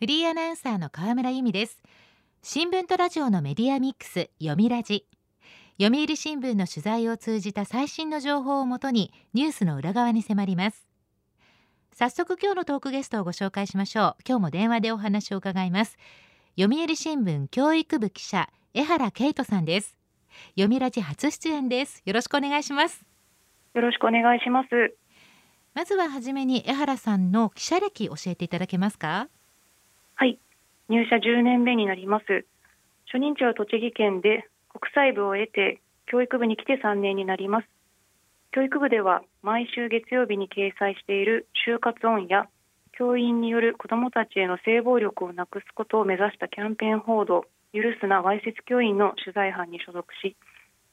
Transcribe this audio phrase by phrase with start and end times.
[0.00, 1.82] フリーアナウンサーの河村由美です。
[2.40, 5.04] 新聞とラジオのメディアミックス読みラジ。
[5.78, 10.88] 読売新聞の取材を通じた最新の情報をもとにニュースの裏側に迫ります。
[11.92, 14.22] 早速今日のトークゲストをご紹介しましょう。
[14.26, 15.98] 今日も電話でお話を伺います。
[16.58, 19.98] 読売新聞教育部記者江原圭人さんです。
[20.52, 22.00] 読みラジ初出演です。
[22.06, 23.04] よろしくお願いします。
[23.74, 24.96] よろしくお願いします。
[25.74, 29.08] まずははじめに江原さんの記者歴教えていただけますか？
[29.08, 29.39] はい、
[30.90, 32.44] 入社10年目になります。
[33.06, 37.68] 初任地は栃木県で国際部を得て教育部に来て3年になります。
[38.50, 42.48] 教育部では毎週月曜日に掲載している就活音や
[42.98, 50.36] 教員による子どもたちへの性暴力をなくすことを目指したキャンペーン報道許すなわいせつ教員の取材班に所属し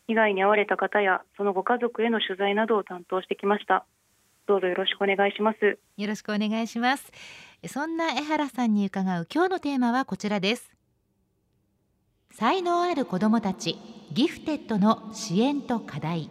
[0.08, 3.84] 被害に遭われた方やそのご家族への取材などを担当してきました
[4.48, 7.12] どうぞよろしくお願いしますよろしくお願いします
[7.66, 10.72] そんな江原さんに伺う今日のテーマはこちらです。
[12.30, 13.78] 才能ある子どもたち
[14.14, 16.30] ギフテッドの支援と課題。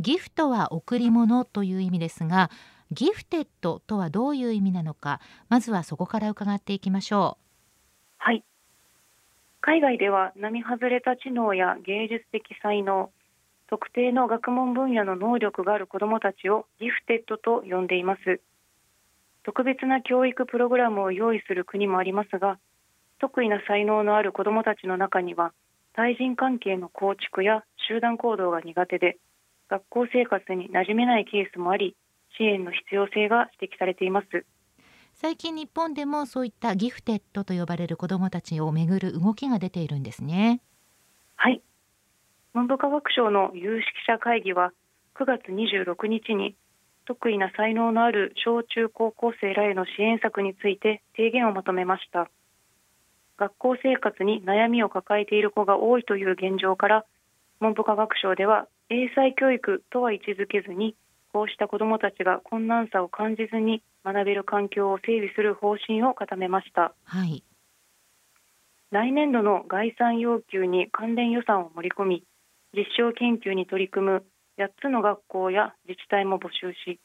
[0.00, 2.50] ギフトは贈り物という意味ですが
[2.90, 7.44] ギフテッドとはどういう意味なのかまずはそこから伺っていきましょう。
[8.18, 8.42] はい。
[9.60, 13.10] 海外では並外れた知能や芸術的才能
[13.68, 18.40] 特定の学問分野の能力がある子どもたちをギフテッドと呼んでいます。
[19.44, 22.58] 特別な教育プログラムを用意する国もありますが
[23.20, 25.52] 得意な才能のある子どもたちの中には
[25.94, 29.18] 対人関係の構築や集団行動が苦手で
[29.70, 31.96] 学校生活に馴染めないケースもあり
[32.36, 34.44] 支援の必要性が指摘されています。
[35.14, 40.60] 最近日本でもそういったギフテッドと呼ばれる子どもたちをめぐる動きが出ているんですね。
[41.36, 41.62] はい。
[42.52, 44.72] 文部科学省の有識者会議は
[45.14, 46.56] 9月26日に
[47.06, 52.30] 得意な才能のある小中高校生らへの支援策について提言をまとめました。
[53.36, 57.04] 学校生活に悩みを抱えている子が多いという現状から
[57.60, 60.94] 文部科学省では英才教育とは位置づけずに
[61.32, 67.42] こうした子どもたちが困難さを感じずに学べる環境を整備する方針を固めました、はい、
[68.92, 72.22] 来年度の概算要求に関連予算を盛り込み
[72.72, 74.24] 実証研究に取り組む
[74.58, 77.00] 8つの学校や自治体も募集し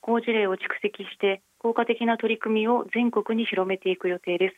[0.00, 4.56] 好事例を蓄積して効果的な取り組みを全国に広めていく予定です。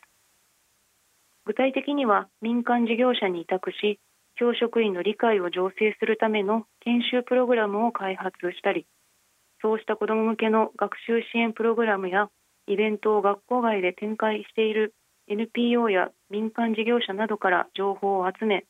[1.45, 3.99] 具体的には民間事業者に委託し
[4.35, 8.85] 教職員の理解を醸成するための研修プログラムを開発したり
[9.61, 12.29] そうした子ども向けの学習支援プログラムや
[12.67, 14.93] イベントを学校外で展開している
[15.27, 18.65] NPO や民間事業者などから情報を集め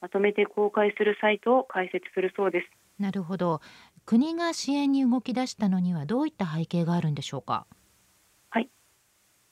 [0.00, 2.85] まとめて公開するサイトを開設するそうです。
[2.98, 3.60] なるほど。
[4.04, 7.66] 国が支援に動き出したのにはどういった背景があるんでしょうか？
[8.50, 8.68] はい。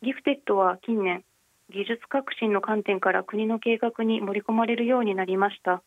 [0.03, 1.25] ギフテッドは近年
[1.71, 5.83] 技術革新の観点から国の計画に盛り込まれるようになりました。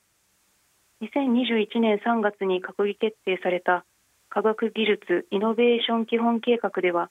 [1.02, 3.86] 2021年3月に閣議決定された
[4.30, 7.10] 科学技術イノベーション基本計画では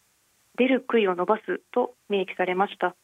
[0.58, 2.96] 出る杭を伸ばすと明記されました。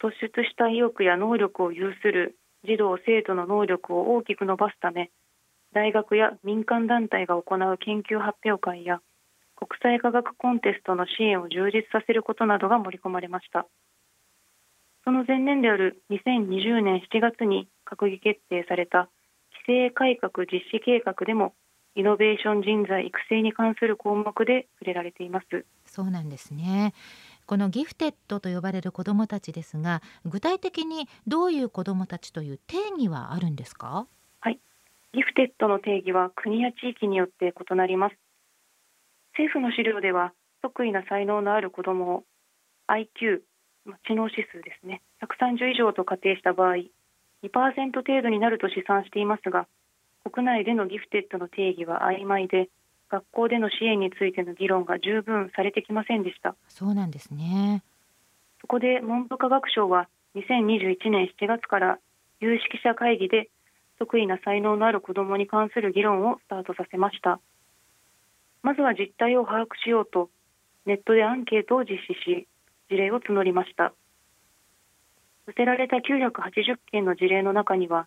[0.00, 5.10] 突出した意欲や能力を有する児童生徒の能力を大きく伸ばすため
[5.74, 9.00] 大学や民間団体が行う研究発表会や
[9.56, 13.66] 国際科学コンテストの支援を充実させることなどが盛り込まれました。
[15.04, 19.10] その前年である2020年7月に閣議決定された
[19.66, 21.54] 規制改革実施計画でも
[21.94, 25.66] イノベーション人材育成に関する項目で触れられています。
[25.84, 26.94] そうなんですね。
[27.46, 34.06] このギフテッドと呼ばれる子どもたちですが具体的にどういう子どもたちという定義はあるんですか？
[35.14, 38.16] ギフテッドの定義は国や地域によって異なります。
[39.34, 40.32] 政府の資料では
[40.62, 42.24] 得意な才能のある子どもを
[42.88, 43.42] IQ
[44.06, 46.76] 知能指数ですね130以上と仮定した場合
[47.42, 49.66] 2%程度になると試算していますが
[50.32, 52.70] 国内でのギフテッドの定義は曖昧で
[53.10, 56.56] 学校での支援についての議論が十分されてきませんでした。
[56.68, 57.84] そうなんですね。
[58.62, 61.98] そこで文部科学省は2021年7月から
[62.40, 63.50] 有識者会議で
[63.98, 67.40] 得意な才能のある子どもに関する議論をスタートさせました。
[68.62, 70.30] まずは実態を把握しようと
[70.86, 72.48] ネットでアンケートを実施し
[72.90, 73.92] 事例を募りました。
[75.46, 78.06] 寄せられた980件の事例の中には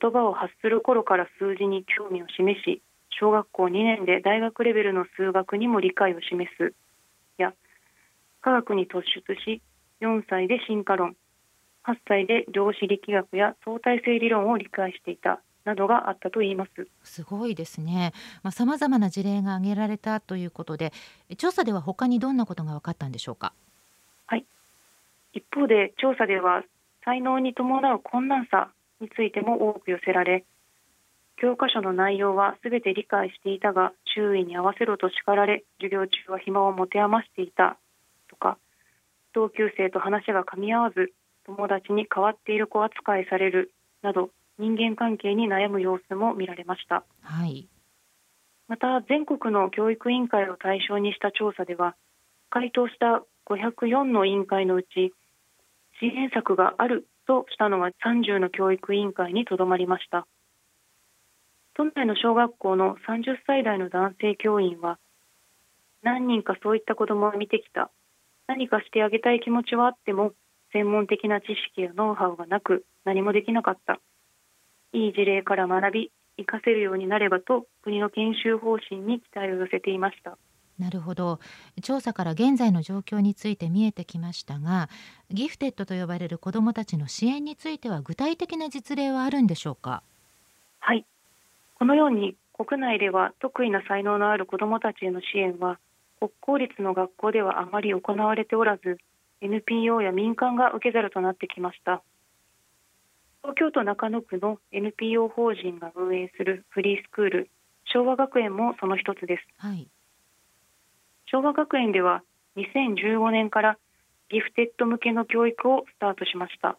[0.00, 6.74] 言葉を発する頃から数字に興味を示し小学校2年で大学レベルの数学にも理解を示す。
[7.38, 7.52] や
[8.40, 9.62] 科学に突出し
[10.00, 11.16] 4歳で進化論。
[11.84, 16.88] 8歳で量子力学や相対性理論を理解していたなどがあったといいます。
[17.04, 18.12] すごいですね。
[18.42, 20.92] まあ様々な事例が挙げられたということで
[21.38, 23.52] 調査では他にどんなことが分かったんでしょうか？
[24.26, 24.44] はい。
[25.32, 26.62] 一方で調査では
[27.04, 28.70] 才能に伴う困難さ
[29.00, 30.44] についても多く寄せられ
[31.36, 37.76] 教科書の内容はすべて理解していたが周囲に合わせろと叱られ授業中は暇を持て余していた
[38.30, 38.58] とか
[39.34, 41.12] 同級生と話が噛み合わず
[41.56, 43.72] 友達に変わっている子扱いされる
[44.02, 47.04] など人間関係に悩む様子も見られました。
[47.22, 47.68] はい。
[48.68, 51.94] また全国の教育委員会を対象にした調査では
[52.48, 55.12] 回答した504の委員会のうち
[56.00, 60.26] 支援策があるとしたのは30の教育委員会にとどまりました。
[61.74, 64.98] 都内の小学校の30歳代の男性教員は
[66.02, 67.90] 何人かそういった子どもを見てきた。
[68.46, 70.32] 何かしてあげたい気持ちはあっても
[70.72, 74.00] 専門的な知識やノウハウがなく何もできなかった。
[74.92, 80.38] いい事例から学び活かせるようになればと国の研修方針に期待を寄せていました。
[80.78, 81.38] なるほど。
[81.82, 84.88] 調査から現在の状況について見えてきましたが
[85.30, 90.02] ギフテッドと呼ばれる子どもたちの支援については具体的な実例はあるんでしょうか？
[90.80, 91.04] はい。
[91.74, 95.78] このように国内では得意な才能のある子どもたちへの支援は
[96.18, 98.98] 国公立の学校ではあまり行われておらず
[99.42, 102.02] NPO や民間が受け皿となってきました。
[103.42, 107.50] 東京都中野区の NPO 法人が運営するフリースクール
[107.86, 109.42] 昭和学園もその一つです。
[109.58, 109.88] はい。
[111.26, 112.22] 昭和学園では
[112.56, 113.78] 2015年から
[114.30, 116.78] ギフテッド向けの教育をスタートしました。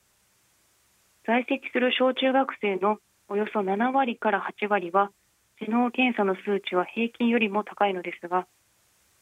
[1.27, 5.11] 在籍する小中学生のおよそ7割から8割は
[5.59, 8.47] 知能検査の数値は平均よりも高いのですが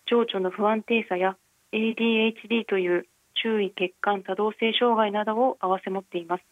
[0.07, 1.37] 情緒の不安定さや
[1.71, 3.05] ADHD という
[3.41, 6.43] 注意欠陥多動性障害などを併せ持っています。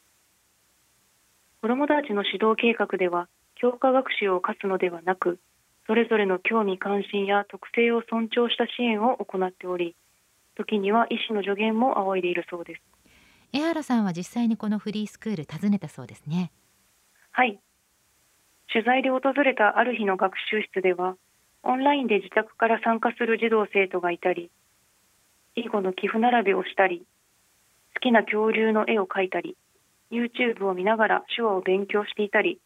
[1.62, 5.40] 子どもたちの指導計画では教科学習を課すのではなく
[5.88, 9.96] それぞれの興味関心や特性を尊重した支援を行っており
[10.56, 12.81] 時には医師の助言も仰いでいるそうです。
[13.52, 16.52] 江原さんは実際にこのフリースクール訪ねたそうですね。
[17.31, 17.60] はい。
[18.72, 21.16] 取材で訪れたある日の学習室では
[21.64, 24.52] オンラインで自宅から参加する児童生徒がいたり
[25.59, 27.06] 囲碁の寄付並べをしたり
[27.95, 29.57] 好きな恐竜の絵を描いたり
[30.11, 32.59] YouTube を見ながら手話を勉強していたり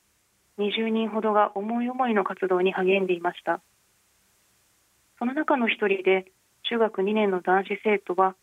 [0.59, 3.61] 20人ほどが思い思いの活動に励んでいました。
[5.17, 6.25] その中の一人で
[6.63, 8.35] 中学2年の男子生徒は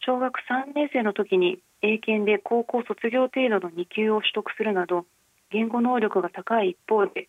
[0.00, 5.06] 小学3年生の時に英検で高校卒業程度の2級を取得するなど
[5.50, 7.28] 言語能力が高い一方で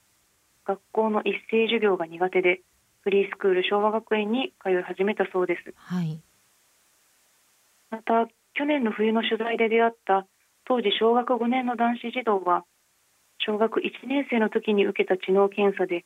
[0.65, 2.61] 学校の一斉授業が苦手で
[3.01, 5.73] フリースクール昭和学園に通い始めたそうです。
[5.75, 6.19] はい。
[7.93, 10.25] また去年の冬の取材で出会った
[10.65, 12.65] 当時小学5年の男子児童は
[13.37, 16.03] 小学1年生の時に受けた知能検査で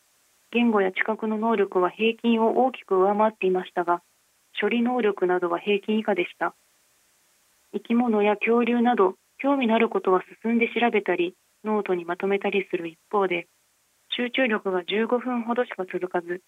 [0.51, 4.01] 言語や知覚の能力は平均を大きく上回っていましたが
[4.59, 6.55] 処理能力などは平均以下でした。
[7.71, 13.47] 生き物や恐竜など興味のあることは進んで調べたりノートにまとめたりする一方で
[14.09, 16.41] 集中力が15分ほどしか続かず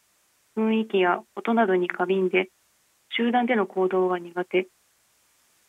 [0.57, 2.49] 雰囲気や音などに過敏で
[3.15, 4.67] 集団での行動は苦手。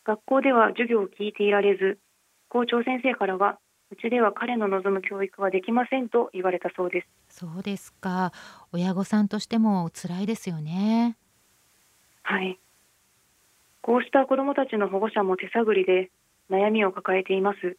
[0.05, 1.99] 学校では授業を聞いていられず
[2.49, 3.59] 校長先生からは
[3.91, 7.07] うちでは彼の望む教育はできませんと言われたそうです。
[7.41, 8.31] そうですか。
[8.71, 11.17] 親御さんとしても辛いですよね。
[12.23, 12.57] はい。
[13.81, 16.09] こうした子どもたちの保護者も手探りで
[16.49, 17.77] 悩みを抱えています。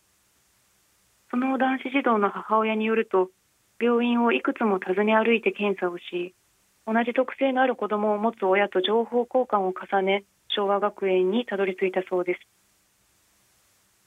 [1.31, 3.31] その男子児童の母親によると
[3.81, 6.35] 病院をいくつも訪ね歩いて検査をし
[6.87, 12.41] 同じ特性のある子どもを持つ親と情報交換を重ね昭和学園にたどり着いたそうです。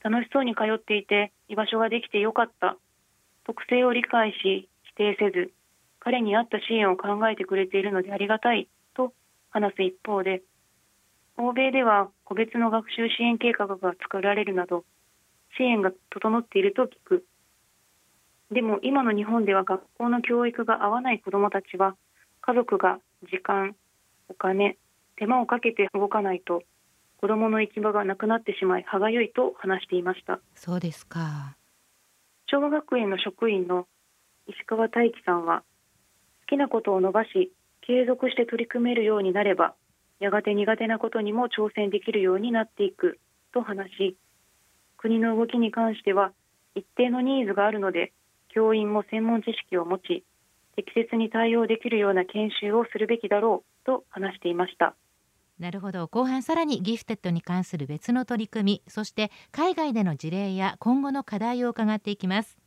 [0.03, 2.77] 楽しそうに通っていて居場所ができてよかった。
[3.45, 5.51] 特性を理解し否定せず
[5.99, 9.13] 彼に合った支援を考えてくれているのでありがたいと
[9.49, 10.41] 話す一方で
[11.37, 14.83] 欧米では個別の学習支援計画が作られるなど
[15.57, 17.25] 支援が整っていると聞く。
[18.51, 21.95] でも今の日本では学校の教育が合わない子どもたちは
[22.41, 23.75] 家族が時間
[24.29, 24.77] お金
[25.17, 26.63] 手間をかけて動かないと
[27.21, 30.39] 子どもの行き場がなくなってしまい歯がゆいと話していました。
[30.53, 31.57] そうですか。
[32.47, 33.87] 昭和学園の職員の
[34.47, 35.63] 石川大樹さんは
[36.41, 39.73] 好きなことを伸ばし継続して取り組めるようになれば
[40.19, 43.19] やがて苦手なことにも挑戦できるようになっていく
[43.53, 44.17] と話し
[44.97, 46.31] 国の動きに関しては
[46.75, 48.13] 一定のニーズがあるので
[48.49, 50.23] 教員も専門知識を持ち
[50.75, 54.95] 適切に対応できるような研修をするべきだろうと話していました
[55.59, 56.07] なるほど。
[56.07, 62.57] 後半さらにギフテッドに関する別の取り組みそして海外での事例や今後の課題を伺っていきます。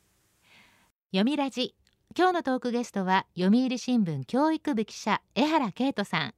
[1.11, 1.75] よみラジ。
[2.17, 6.35] 今日のトークゲストは読売新聞教育部記者江原圭人さん。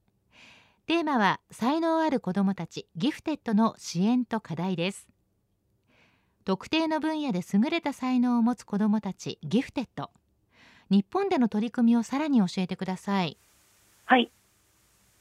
[0.86, 5.08] テーマは才能ある子どもたちギフテッドの支援と課題です。
[6.44, 10.10] 特定の分野で優れた才能を持つ子どもたちギフテッド。
[10.90, 13.38] 日本での取り組みをさらに教えてください。
[14.04, 14.32] はい。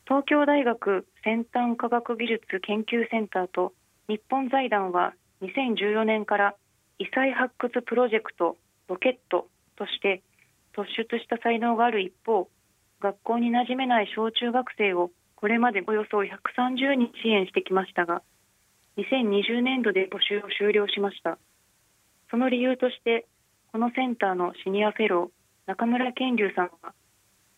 [0.10, 3.74] 東京大学先端科学技術研究センターと
[4.08, 5.14] 日本財団は
[5.44, 6.56] 2014年から
[6.98, 9.46] 異才発掘プロジェクトロケット
[9.78, 10.24] として
[10.76, 12.50] 突出した才能がある一方
[13.00, 18.24] 学校に馴染めない小中学生をこれまでおよそ130人支援してきましたが
[18.98, 21.38] 2020年度で募集を終了しました。
[22.32, 23.28] その理由として
[23.72, 25.30] このセンターのシニアフェロー
[25.68, 26.94] 中村健龍さんが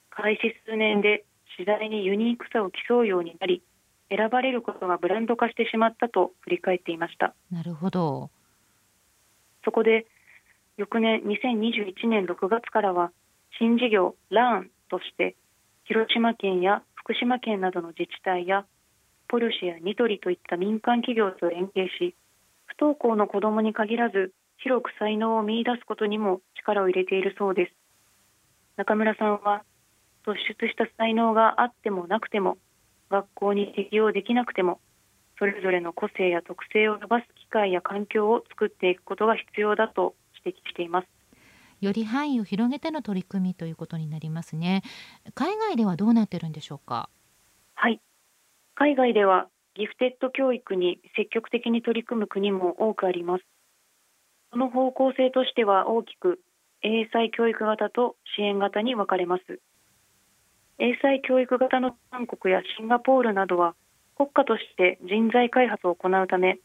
[0.10, 1.24] 開始数年で
[1.58, 3.62] 次第にユニークさを競うようになり
[4.10, 7.34] 選ばれることがブランド化してしまったと振り返っていました。
[7.52, 8.30] なるほど。
[9.64, 10.06] そこで
[10.78, 13.12] 翌年2021年6月からは
[13.60, 15.36] 新事業ラーンとして
[15.86, 18.66] 広島県や福島県などの自治体や
[19.28, 22.16] ポルシェやニトリといった民間企業と連携し
[22.66, 27.74] 不登校の子どもに限らず広く才能を見出すことにも力を入れているそうです。
[28.78, 29.64] 中村さんは
[30.26, 32.58] 突出した才能があってもなくても
[33.10, 34.80] 学校に適用できなくても
[35.40, 41.08] それぞれの個性や特性を伸ばす機会や環境を作っていくことが必要だと指摘しています。
[41.82, 44.84] より範囲を広げての取り組みということになりますね。
[45.34, 47.10] 海外ではどうなってるんでしょうか？
[47.74, 48.00] はい。
[48.76, 53.44] 海外ではギフテッド教育に積極的に取り組む国も多くあります。
[54.52, 56.40] その方向性としては大きく
[56.84, 59.60] 英才教育型と支援型に分かれます
[60.84, 63.76] 英才教育型の韓国やシンガポールなどは
[64.18, 66.58] 国家として人材開発を行うため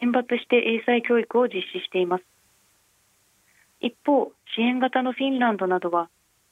[0.00, 2.24] 選抜して英才教育を実施しています。
[3.80, 6.08] 一方支援型のフィンランドなどは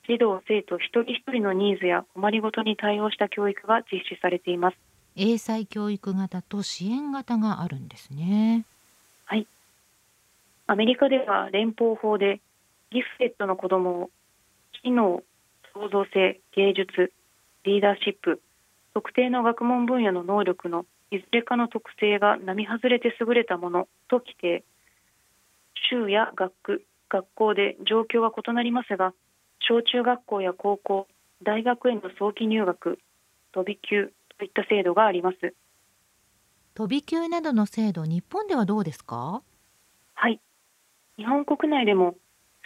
[0.09, 4.76] 児童生徒一人一人のニーズや困りごとに対応した教育が実施されています。
[5.17, 8.64] 英才教育型と支援型があるんですね。
[9.25, 9.49] はい。
[10.69, 12.40] アメリカでは連邦法で
[12.93, 14.11] ギフテッドの子どもを
[14.85, 15.25] 知能
[15.75, 17.12] 創造性芸術
[17.65, 18.41] リーダーシップ
[18.95, 24.65] 特定の学問分野の能力のいずれかの特性が並外れて優れたものと規定。
[25.91, 29.12] 州や学区学校で状況は異なりますが
[29.61, 31.09] 小中学校や高校
[31.43, 32.99] 大学への早期入学
[33.53, 35.55] 飛び級といった制度があります。
[36.75, 39.43] 飛び級などの制度日本ではどうですか？
[40.15, 40.41] はい。
[41.17, 42.15] 日本国内でも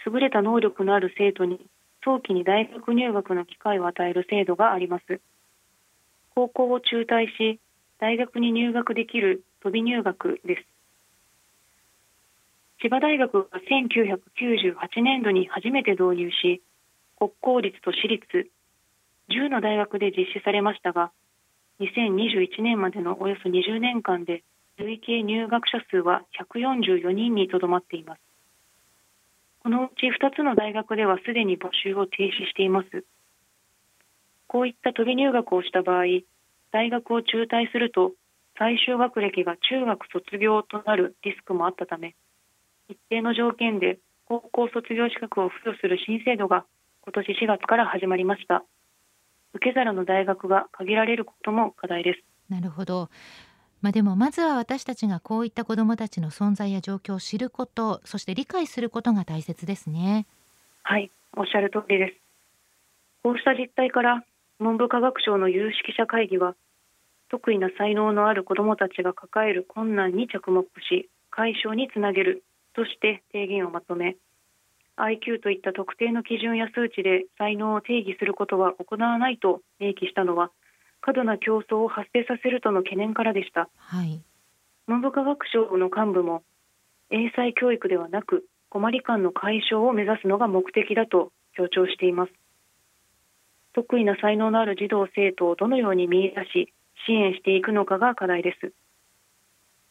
[0.05, 1.65] 優れた能力のある生徒に
[2.05, 5.19] 早期に大学入学の機会を与える制度があります。
[6.35, 7.59] 高校を中退し
[7.99, 10.65] 大学に入学できる飛び入学です。
[12.81, 16.61] 千葉大学が1998年度に初めて導入し
[17.17, 18.51] 国公立と私立
[19.29, 21.11] 10の大学で実施されましたが
[21.79, 24.43] 2021年までのおよそ20年間で
[24.77, 26.21] 累計入学者数は
[26.53, 28.24] 144人にとどまっています。
[29.65, 33.03] このうち2つの大学ではすでに募集を停止しています。
[34.45, 36.03] こういった飛び入学をした場合
[36.71, 38.11] 大学を中退すると
[38.59, 42.13] 最終学歴が中学卒業となるリスクもあったため
[42.89, 46.63] 一定の条件で高校卒業資格を付与する新制度が
[47.01, 48.63] 今年4月から始まりました。
[49.55, 52.53] 受け皿の大学が限られることも課題です。
[52.53, 53.09] なるほど。
[53.85, 60.25] まあ、でもまずは私たちがこういった子どもたちの存在や状況を知ることそして理解することが大切ですね。
[60.81, 62.15] はいおっしゃる通りです。
[63.21, 64.23] こうした実態から
[64.57, 66.55] 文部科学省の有識者会議は
[67.29, 74.15] 得意な才能のある子どもたちが抱える困難に着目し解消につなげるとして提言をまとめ
[74.97, 80.49] IQ といった特定の基準や数値で才能を定義することは行わないと明記したのは
[81.05, 84.23] 過度な競争を発生させるとの懸念からでした、はい、
[84.87, 86.41] 文部科学省の幹部も
[87.11, 92.31] 英才教育ではなく困り感の解消を目指すのが目的だと強調しています。
[93.73, 96.73] 得意な才能のある児童生徒をどのように見出し
[97.05, 98.73] 支援していくのかが課題です。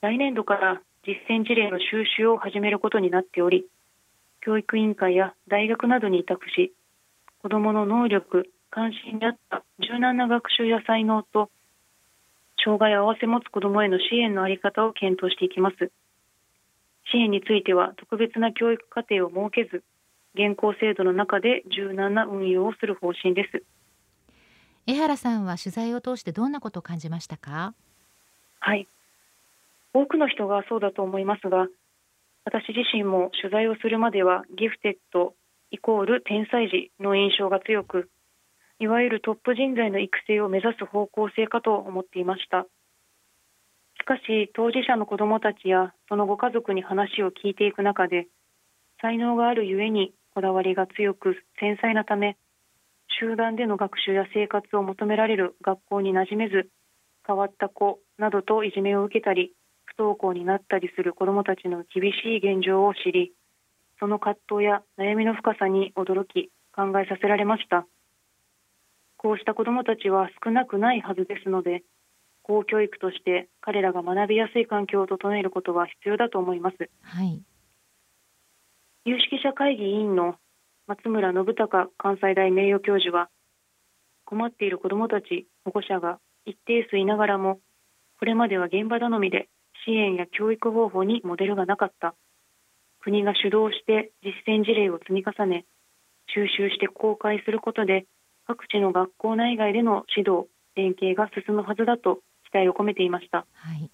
[0.01, 3.67] 来年度から実践事例の収集を始めることになっており
[4.41, 6.73] 教育委員会や大学などに委託し
[7.41, 11.49] 子どもの能力関心にあった柔軟な学習や才能と
[12.65, 15.93] 障害を併せ持つ子どもへの支援の在り方を検討していきます。
[17.13, 19.85] 支援については特別な教育課程を設けず
[20.35, 23.63] 現行制度の中で柔軟な運用をする方針です。
[24.89, 27.75] 江原さんは取材を通してどんなことを感じましたか？
[28.59, 28.89] はい。
[29.93, 31.69] 多くの人がそうだと思いますが
[32.45, 35.35] 私自身も取材をするまではギフテッド
[35.71, 38.11] イコール天才児の印象が強く
[38.81, 42.67] いわゆるトップ人材の育成を目指す方向性かと思っていました。
[44.01, 48.27] しかし当事者の子どもたちやそのご家族に話を聞いていく中で
[49.01, 52.37] 才能があるゆえにこだわりが強く繊細なため
[53.21, 56.69] 集団での学習や生活を求められる学校に馴染めず
[57.27, 59.53] 変わった子などといじめを受けたり
[59.87, 63.33] 不登校になったりする子どもたちの厳しい現状を知り
[63.99, 67.87] その葛藤や悩みの深さに驚き考えさせられました。
[69.25, 71.83] こうした子どもたちは少なくないはずですので
[72.43, 77.43] 公教育として彼らが学びやすい環境を整えることは必要だと思います、はい、
[79.07, 80.35] 有識者会議委員の
[80.87, 83.31] 松村信孝関西大名誉教授は
[84.27, 87.61] 困っている子どもたち保護者が一定数いながらも
[88.19, 89.49] これまでは現場頼みで
[89.87, 92.15] 支援や教育方法にモデルがなかった。
[93.01, 95.65] 国が主導して実践事例を積み重ね
[96.27, 98.05] 収集して公開することで
[98.47, 100.47] 各地の学校内外での指導
[100.77, 102.21] 連携が進むはずだと
[102.51, 103.91] 期待を込めていました、はい、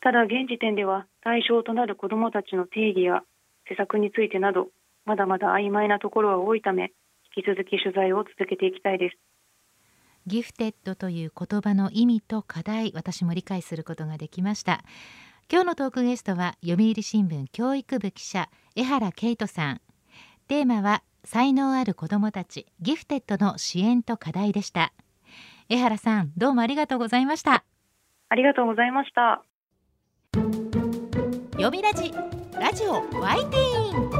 [0.00, 3.22] ただ現時点では対象となる子どもたちの定義や
[3.68, 4.68] 施策についてなど
[5.04, 6.92] まだまだ曖昧なところは多いため
[7.36, 9.16] 引き続き取材を続けていきたいです。
[10.26, 14.84] ギフテッドという言葉の意味と課題私も理解することができました。
[15.50, 19.80] 今日のトークゲストは読売新聞教育部記者江原圭人さん。
[20.46, 24.92] テーマは才能ある子どもたちギフテッドの支援と課題でした。
[25.68, 27.64] 江原さんどうもありがとうございました。
[28.28, 29.42] ありがとうございました。
[31.52, 32.12] 読みラジ
[32.58, 34.10] ラジオワイティーン。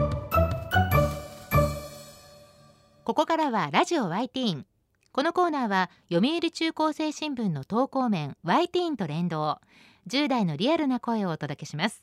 [3.04, 4.66] ここからはラジオワイティーン。
[5.12, 9.58] このコーナーは読売中高生新聞の投稿面ワイティーンと連動。
[10.08, 12.02] 10代のリアルな声をお届けします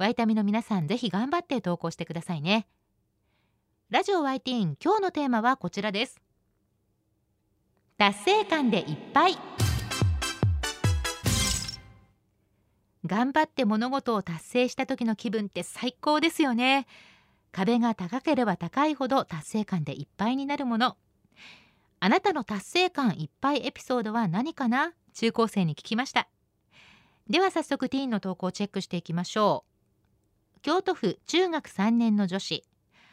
[0.00, 2.66] ワイタミの皆さんぜひ頑張って投稿してくださいね。
[3.90, 6.22] ラジオ YT 今日のテーマはこちらです。
[7.98, 9.36] 達成感でいっぱい。
[13.04, 16.86] 頑張って物事を達成した時の気分って最高ですよね。
[17.52, 20.96] 壁が高ければ高いほど達成感でいっぱいになるもの。
[21.98, 24.94] あなたの達成感いっぱいエピソードは何かな？
[25.12, 26.26] 中高生に聞きました。
[27.28, 29.69] では早速ティーンの投稿をチェックしていきましょう。
[30.62, 32.64] 京都府中学3年の女子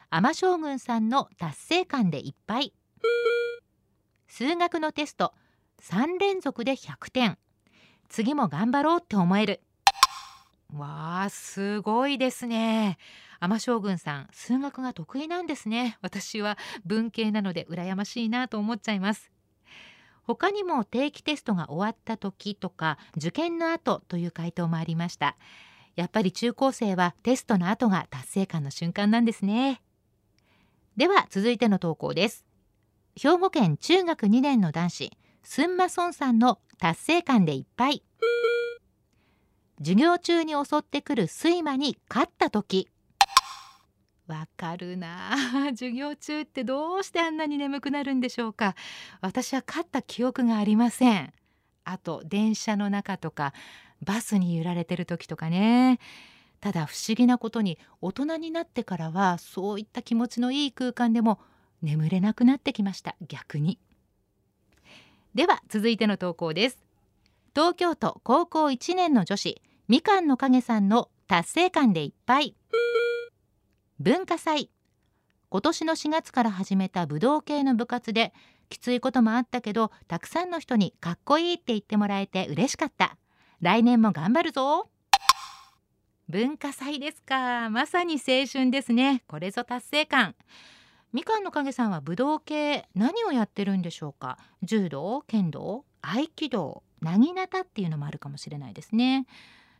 [0.09, 2.73] 天将軍さんの達成感でいっぱい。
[4.27, 5.33] 数学のテスト
[5.81, 7.37] 3連続で100点。
[8.09, 9.61] 次も頑張ろうって思える。
[10.73, 12.97] わあすごいですね。
[13.39, 15.97] 天将軍さん数学が得意なんですね。
[16.01, 19.31] 私は文系なので羨ましいなと思っちゃいます。
[20.23, 25.37] 他にも定期テストが終わった時とか受験の後という回答もありました。
[25.97, 29.81] やっぱり中高生はテストの後が達成感の瞬間なんですね。
[30.95, 32.45] では続いての投稿です。
[33.19, 38.03] 兵庫県中学2年の男子スンマソンさんの達成感でいっぱい。
[39.79, 42.87] 授業中に襲ってくる睡魔に勝った時。
[44.27, 45.35] わかるな。
[45.73, 48.75] 授業中ってどうしてあんなに眠くなるんでしょうか。
[49.21, 51.33] 私は勝った記憶がありません。
[51.85, 53.53] あと電車の中とか
[54.03, 55.99] バスに揺られてる時とかね。
[56.59, 61.39] ただ不思議なことに大人になってからはそういった気持ちのいい空間でも
[61.81, 63.15] 眠れなくなってきました。
[63.27, 63.79] 逆に。
[65.35, 66.79] では続いての投稿です。
[67.53, 72.55] 東京都高校1年の女子みかんの影さんの達成感でいっぱい。
[73.99, 74.69] 文化祭。
[75.49, 78.33] 今年の4月から始めた武道系の部活で
[78.69, 83.17] きついこともあったけどたくさんの人にかっこいいって言ってもらえて嬉しかった。
[83.61, 84.87] 来年も頑張るぞ。
[86.29, 87.69] 文化祭ですか。
[87.71, 89.23] まさに青春ですね。
[89.27, 90.35] これぞ達成感。
[91.11, 94.37] みかんの影さんは武道系何をやってるんでしょうか。
[94.61, 99.25] 柔道剣道合気道なぎなたっていうのもあるかもしれないですね。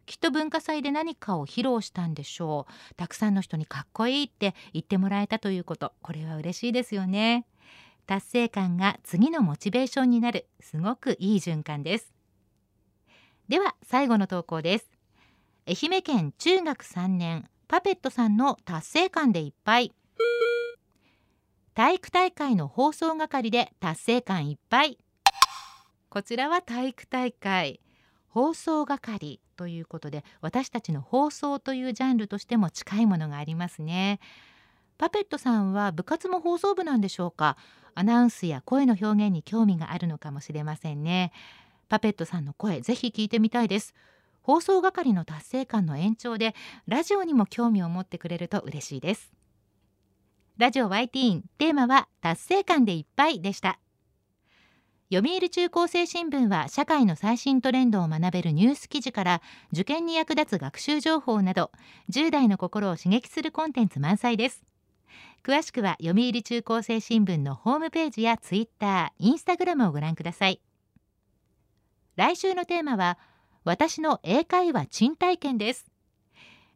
[0.07, 2.95] きっと文化祭で何かを披露したんでしょう。
[2.95, 5.93] たくさんの人にかっこいいって言ってもらえたということ。
[6.01, 7.45] これは嬉しいですよね。
[8.07, 10.47] 達成感が次のモチベーションになる。
[10.61, 12.16] すごくいい循環です。
[13.49, 14.91] では最後の投稿です。
[15.65, 19.93] 愛媛県中学3年パペットさんの達成感でいっぱい。
[21.73, 24.97] 体育大会の放送係で達成感いっぱい。
[26.09, 27.79] こちらは体育大会
[28.27, 34.19] 放送係ということで私たちの放送というジャンルとしても近いものがありますね。
[34.97, 37.55] パペットさんは部活も放送部なんでしょうか？
[37.95, 41.31] アナウンスや声の表現に興味があるのかもしれませんね。
[41.87, 43.93] パペットさんの声ぜひ聞いてみたいです。
[44.41, 46.55] 放送係の達成感の延長で
[46.87, 49.31] ラジオにも興味を持ってくれると嬉しいです。
[50.57, 53.79] ラジオ YT テーマは達成感でいっぱいでした。
[55.13, 61.71] 読売中高生新聞は社会の最新トレンドを学べるニュース記事から受験に役立つ学習情報など
[62.11, 64.63] 10代の心を刺激するコンテンツ満載です。
[65.45, 70.59] 詳しくは読売中高生新聞のホームページやツイッター、インスタグラムをご覧ください。
[72.17, 73.19] 来週のテーマは
[73.63, 75.85] 私の英会話賃体験です。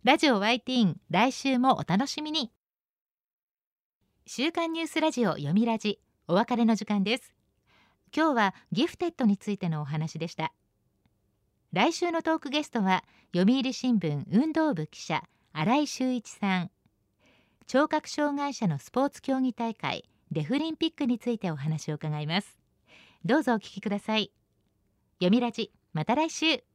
[0.04, 2.52] ラジオ YT 来週もお楽しみに。
[4.28, 7.34] 週刊ニュースラジオ読みラジお別れの時間です。
[8.16, 10.54] 今日はギフテッドについてのお話でした。
[11.74, 13.04] 来週のトークゲストは
[13.36, 15.24] 読売新聞運動部記者
[15.54, 16.72] 新井修一さん。
[17.66, 22.60] 聴覚障害者のスポーツ競技大会デフリンピックについてお話を伺います。
[23.26, 24.32] どうぞお聞きください。
[25.22, 26.71] 読みラジまた来週。